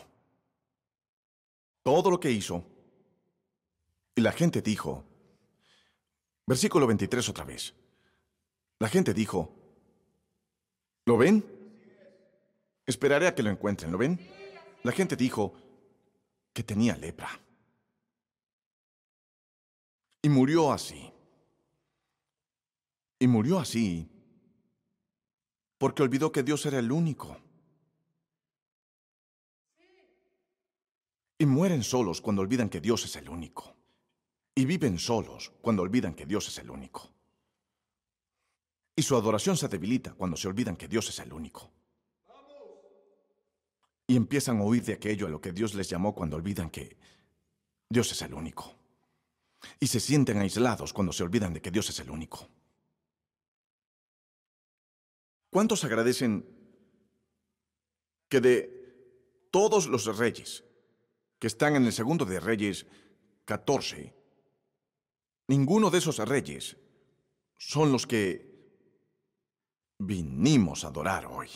Todo 1.82 2.10
lo 2.10 2.20
que 2.20 2.30
hizo, 2.30 2.64
y 4.14 4.20
la 4.20 4.32
gente 4.32 4.60
dijo, 4.60 5.04
Versículo 6.48 6.86
23 6.86 7.28
otra 7.28 7.44
vez. 7.44 7.74
La 8.78 8.88
gente 8.88 9.12
dijo, 9.12 9.54
¿lo 11.04 11.18
ven? 11.18 11.44
Esperaré 12.86 13.26
a 13.26 13.34
que 13.34 13.42
lo 13.42 13.50
encuentren, 13.50 13.92
¿lo 13.92 13.98
ven? 13.98 14.18
La 14.82 14.92
gente 14.92 15.14
dijo 15.14 15.52
que 16.54 16.62
tenía 16.62 16.96
lepra. 16.96 17.28
Y 20.22 20.30
murió 20.30 20.72
así. 20.72 21.12
Y 23.18 23.26
murió 23.26 23.58
así 23.58 24.08
porque 25.76 26.02
olvidó 26.02 26.32
que 26.32 26.42
Dios 26.42 26.64
era 26.64 26.78
el 26.78 26.90
único. 26.90 27.36
Y 31.36 31.44
mueren 31.44 31.82
solos 31.82 32.22
cuando 32.22 32.40
olvidan 32.40 32.70
que 32.70 32.80
Dios 32.80 33.04
es 33.04 33.16
el 33.16 33.28
único. 33.28 33.77
Y 34.58 34.64
viven 34.64 34.98
solos 34.98 35.52
cuando 35.62 35.82
olvidan 35.82 36.14
que 36.14 36.26
Dios 36.26 36.48
es 36.48 36.58
el 36.58 36.68
único. 36.68 37.08
Y 38.96 39.02
su 39.02 39.14
adoración 39.14 39.56
se 39.56 39.68
debilita 39.68 40.14
cuando 40.14 40.36
se 40.36 40.48
olvidan 40.48 40.74
que 40.74 40.88
Dios 40.88 41.08
es 41.10 41.20
el 41.20 41.32
único. 41.32 41.70
Y 44.08 44.16
empiezan 44.16 44.58
a 44.58 44.64
oír 44.64 44.82
de 44.82 44.94
aquello 44.94 45.28
a 45.28 45.30
lo 45.30 45.40
que 45.40 45.52
Dios 45.52 45.76
les 45.76 45.88
llamó 45.88 46.12
cuando 46.12 46.34
olvidan 46.34 46.70
que 46.70 46.96
Dios 47.88 48.10
es 48.10 48.20
el 48.22 48.34
único. 48.34 48.74
Y 49.78 49.86
se 49.86 50.00
sienten 50.00 50.38
aislados 50.38 50.92
cuando 50.92 51.12
se 51.12 51.22
olvidan 51.22 51.54
de 51.54 51.62
que 51.62 51.70
Dios 51.70 51.88
es 51.90 52.00
el 52.00 52.10
único. 52.10 52.48
¿Cuántos 55.50 55.84
agradecen 55.84 56.44
que 58.28 58.40
de 58.40 59.46
todos 59.52 59.86
los 59.86 60.18
reyes 60.18 60.64
que 61.38 61.46
están 61.46 61.76
en 61.76 61.86
el 61.86 61.92
segundo 61.92 62.24
de 62.24 62.40
Reyes 62.40 62.86
14, 63.44 64.17
ninguno 65.48 65.90
de 65.90 65.98
esos 65.98 66.18
reyes 66.18 66.76
son 67.56 67.90
los 67.90 68.06
que 68.06 68.46
vinimos 69.98 70.84
a 70.84 70.88
adorar 70.88 71.26
hoy? 71.26 71.50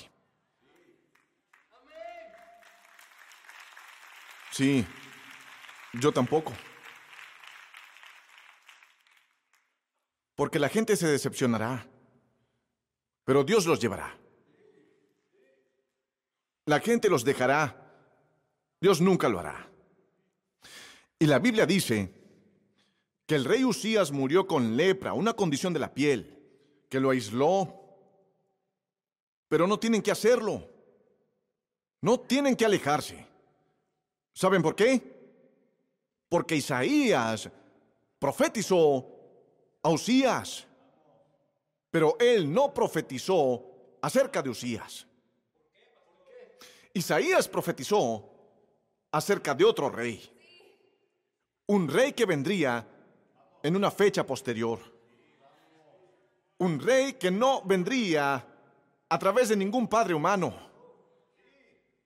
Sí, 4.51 4.85
yo 5.95 6.13
tampoco. 6.13 6.53
Porque 10.35 10.59
la 10.59 10.69
gente 10.69 10.97
se 10.97 11.07
decepcionará 11.07 11.87
pero 13.25 13.45
Dios 13.45 13.67
los 13.67 13.81
llevará. 13.81 14.19
La 16.67 16.81
gente 16.81 17.09
los 17.09 17.25
dejará. 17.25 17.79
Dios 18.81 19.01
nunca 19.01 19.29
lo 19.29 19.39
hará. 19.39 19.69
Y 21.19 21.27
la 21.27 21.39
Biblia 21.39 21.67
dice 21.67 22.13
que 23.33 23.37
el 23.37 23.47
rey 23.47 23.65
Usías 23.65 24.13
murió 24.13 24.47
con 24.47 24.77
lepra, 24.77 25.15
una 25.15 25.33
condición 25.33 25.73
de 25.73 25.81
la 25.81 25.95
piel, 25.95 26.39
que 26.91 27.01
lo 27.01 27.09
aisló. 27.09 27.81
Pero 29.49 29.67
no 29.67 29.79
tienen 29.79 30.03
que 30.03 30.11
hacerlo. 30.11 30.69
No 32.03 32.21
tienen 32.21 32.55
que 32.55 32.67
alejarse. 32.67 33.27
¿Saben 34.35 34.61
por 34.61 34.77
qué? 34.77 35.01
Porque 36.29 36.57
Isaías 36.57 37.49
profetizó 38.19 39.09
a 39.83 39.89
Usías. 39.89 40.67
Pero 41.91 42.19
él 42.21 42.53
no 42.53 42.75
profetizó 42.75 43.65
acerca 44.03 44.43
de 44.43 44.51
Usías. 44.51 45.07
Isaías 46.93 47.49
profetizó 47.49 48.29
acerca 49.11 49.55
de 49.55 49.65
otro 49.65 49.89
rey. 49.89 50.21
Un 51.69 51.89
rey 51.89 52.13
que 52.13 52.27
vendría 52.27 52.92
en 53.63 53.77
una 53.77 53.91
fecha 53.91 54.27
posterior. 54.27 54.79
Un 56.59 56.81
rey 56.81 57.15
que 57.15 57.31
no 57.31 57.63
vendría 57.63 58.47
a 59.09 59.19
través 59.19 59.49
de 59.49 59.57
ningún 59.57 59.89
padre 59.89 60.15
humano, 60.15 60.55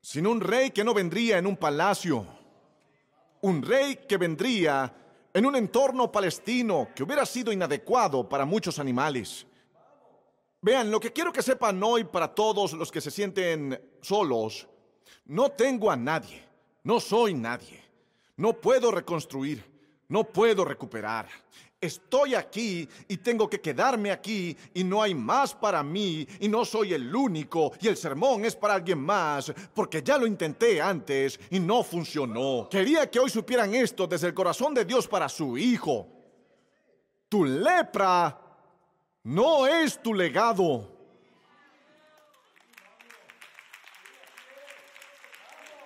sino 0.01 0.31
un 0.31 0.41
rey 0.41 0.71
que 0.71 0.85
no 0.85 0.95
vendría 0.95 1.39
en 1.39 1.47
un 1.47 1.57
palacio. 1.57 2.27
Un 3.43 3.63
rey 3.63 4.01
que 4.09 4.17
vendría 4.17 4.93
en 5.33 5.47
un 5.47 5.57
entorno 5.57 6.11
palestino 6.11 6.89
que 6.95 7.03
hubiera 7.03 7.27
sido 7.27 7.53
inadecuado 7.53 8.29
para 8.29 8.45
muchos 8.45 8.79
animales 8.79 9.47
Vean, 10.67 10.91
lo 10.91 10.99
que 10.99 11.13
quiero 11.13 11.33
que 11.33 11.43
sepan 11.43 11.80
hoy 11.80 12.02
para 12.02 12.35
todos 12.35 12.73
los 12.73 12.91
que 12.91 13.00
se 13.00 13.13
sienten 13.13 13.80
solos, 14.00 14.67
no 15.26 15.50
tengo 15.50 15.93
a 15.93 15.97
nadie, 15.97 16.43
no 16.83 16.99
soy 16.99 17.35
nadie, 17.35 17.80
no 18.37 18.54
puedo 18.54 18.91
reconstruir, 18.91 19.65
no 20.08 20.25
puedo 20.25 20.64
recuperar. 20.64 21.28
Estoy 21.78 22.34
aquí 22.34 22.88
y 23.06 23.19
tengo 23.19 23.50
que 23.50 23.60
quedarme 23.60 24.10
aquí 24.10 24.56
y 24.73 24.82
no 24.82 25.02
hay 25.02 25.14
más 25.14 25.54
para 25.54 25.82
mí 25.82 26.26
y 26.40 26.49
no 26.49 26.64
soy 26.64 26.95
el 26.95 27.14
único 27.14 27.73
y 27.80 27.88
el 27.88 27.97
sermón 27.97 28.45
es 28.47 28.56
para 28.56 28.75
alguien 28.75 28.99
más 28.99 29.52
porque 29.75 30.02
ya 30.02 30.16
lo 30.16 30.26
intenté 30.26 30.80
antes 30.80 31.38
y 31.50 31.60
no 31.60 31.82
funcionó. 31.84 32.66
Quería 32.71 33.10
que 33.10 33.21
hoy 33.21 33.28
supieran 33.28 33.75
esto 33.75 34.06
desde 34.06 34.28
el 34.28 34.34
corazón 34.34 34.73
de 34.73 34.86
Dios 34.86 35.06
para 35.06 35.28
su 35.28 35.58
hijo. 35.58 36.08
Tu 37.28 37.45
lepra 37.45 38.40
no 39.25 39.66
es 39.66 40.02
tu 40.02 40.14
legado. 40.14 40.97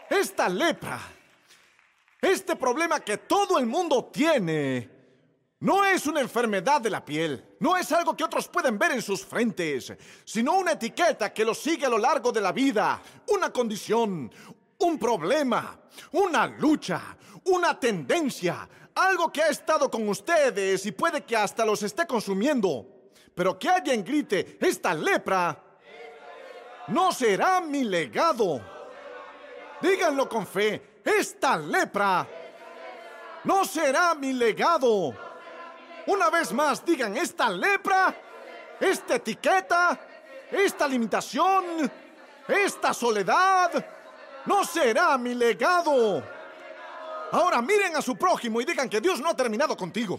Esta 0.09 0.49
lepra, 0.49 1.01
este 2.21 2.57
problema 2.57 3.01
que 3.01 3.19
todo 3.19 3.59
el 3.59 3.67
mundo 3.67 4.11
tiene, 4.13 4.91
no 5.61 5.85
es 5.85 6.07
una 6.07 6.21
enfermedad 6.21 6.81
de 6.81 6.91
la 6.91 7.05
piel, 7.05 7.57
no 7.61 7.77
es 7.77 7.91
algo 7.93 8.17
que 8.17 8.25
otros 8.25 8.49
pueden 8.49 8.79
ver 8.79 8.93
en 8.93 9.03
sus 9.03 9.25
frentes, 9.25 9.93
sino 10.25 10.59
una 10.59 10.73
etiqueta 10.73 11.33
que 11.33 11.45
los 11.45 11.59
sigue 11.59 11.87
a 11.87 11.91
lo 11.91 11.99
largo 11.99 12.33
de 12.33 12.41
la 12.41 12.53
vida, 12.53 13.03
una 13.29 13.53
condición, 13.53 14.33
un 14.79 14.99
problema, 14.99 15.81
una 16.13 16.47
lucha, 16.47 17.17
una 17.45 17.79
tendencia, 17.79 18.69
algo 18.95 19.33
que 19.33 19.43
ha 19.43 19.49
estado 19.49 19.91
con 19.91 20.09
ustedes 20.09 20.85
y 20.87 20.93
puede 20.93 21.25
que 21.25 21.37
hasta 21.37 21.65
los 21.65 21.83
esté 21.83 22.07
consumiendo 22.07 23.01
pero 23.35 23.59
que 23.59 23.69
alguien 23.69 24.05
grite, 24.05 24.59
esta 24.61 24.93
lepra 24.93 25.59
no 26.89 27.13
será 27.13 27.61
mi 27.61 27.85
legado. 27.85 28.61
Díganlo 29.81 30.29
con 30.29 30.47
fe, 30.47 30.90
esta 31.05 31.57
lepra 31.57 32.27
no 33.45 33.65
será 33.65 34.15
mi 34.15 34.33
legado. 34.33 35.15
Una 36.07 36.31
vez 36.31 36.53
más, 36.53 36.85
digan, 36.85 37.17
esta 37.17 37.49
lepra, 37.49 38.15
esta 38.79 39.17
etiqueta, 39.17 39.99
esta 40.51 40.89
limitación, 40.89 41.91
esta 42.49 42.93
soledad, 42.93 43.85
no 44.47 44.65
será 44.65 45.17
mi 45.19 45.35
legado. 45.35 46.23
Ahora 47.33 47.63
miren 47.63 47.97
a 47.97 48.03
su 48.03 48.17
prójimo 48.17 48.61
y 48.61 48.65
digan 48.65 48.89
que 48.89 49.01
Dios 49.01 49.21
no 49.21 49.29
ha 49.29 49.37
terminado 49.37 49.77
contigo. 49.77 50.19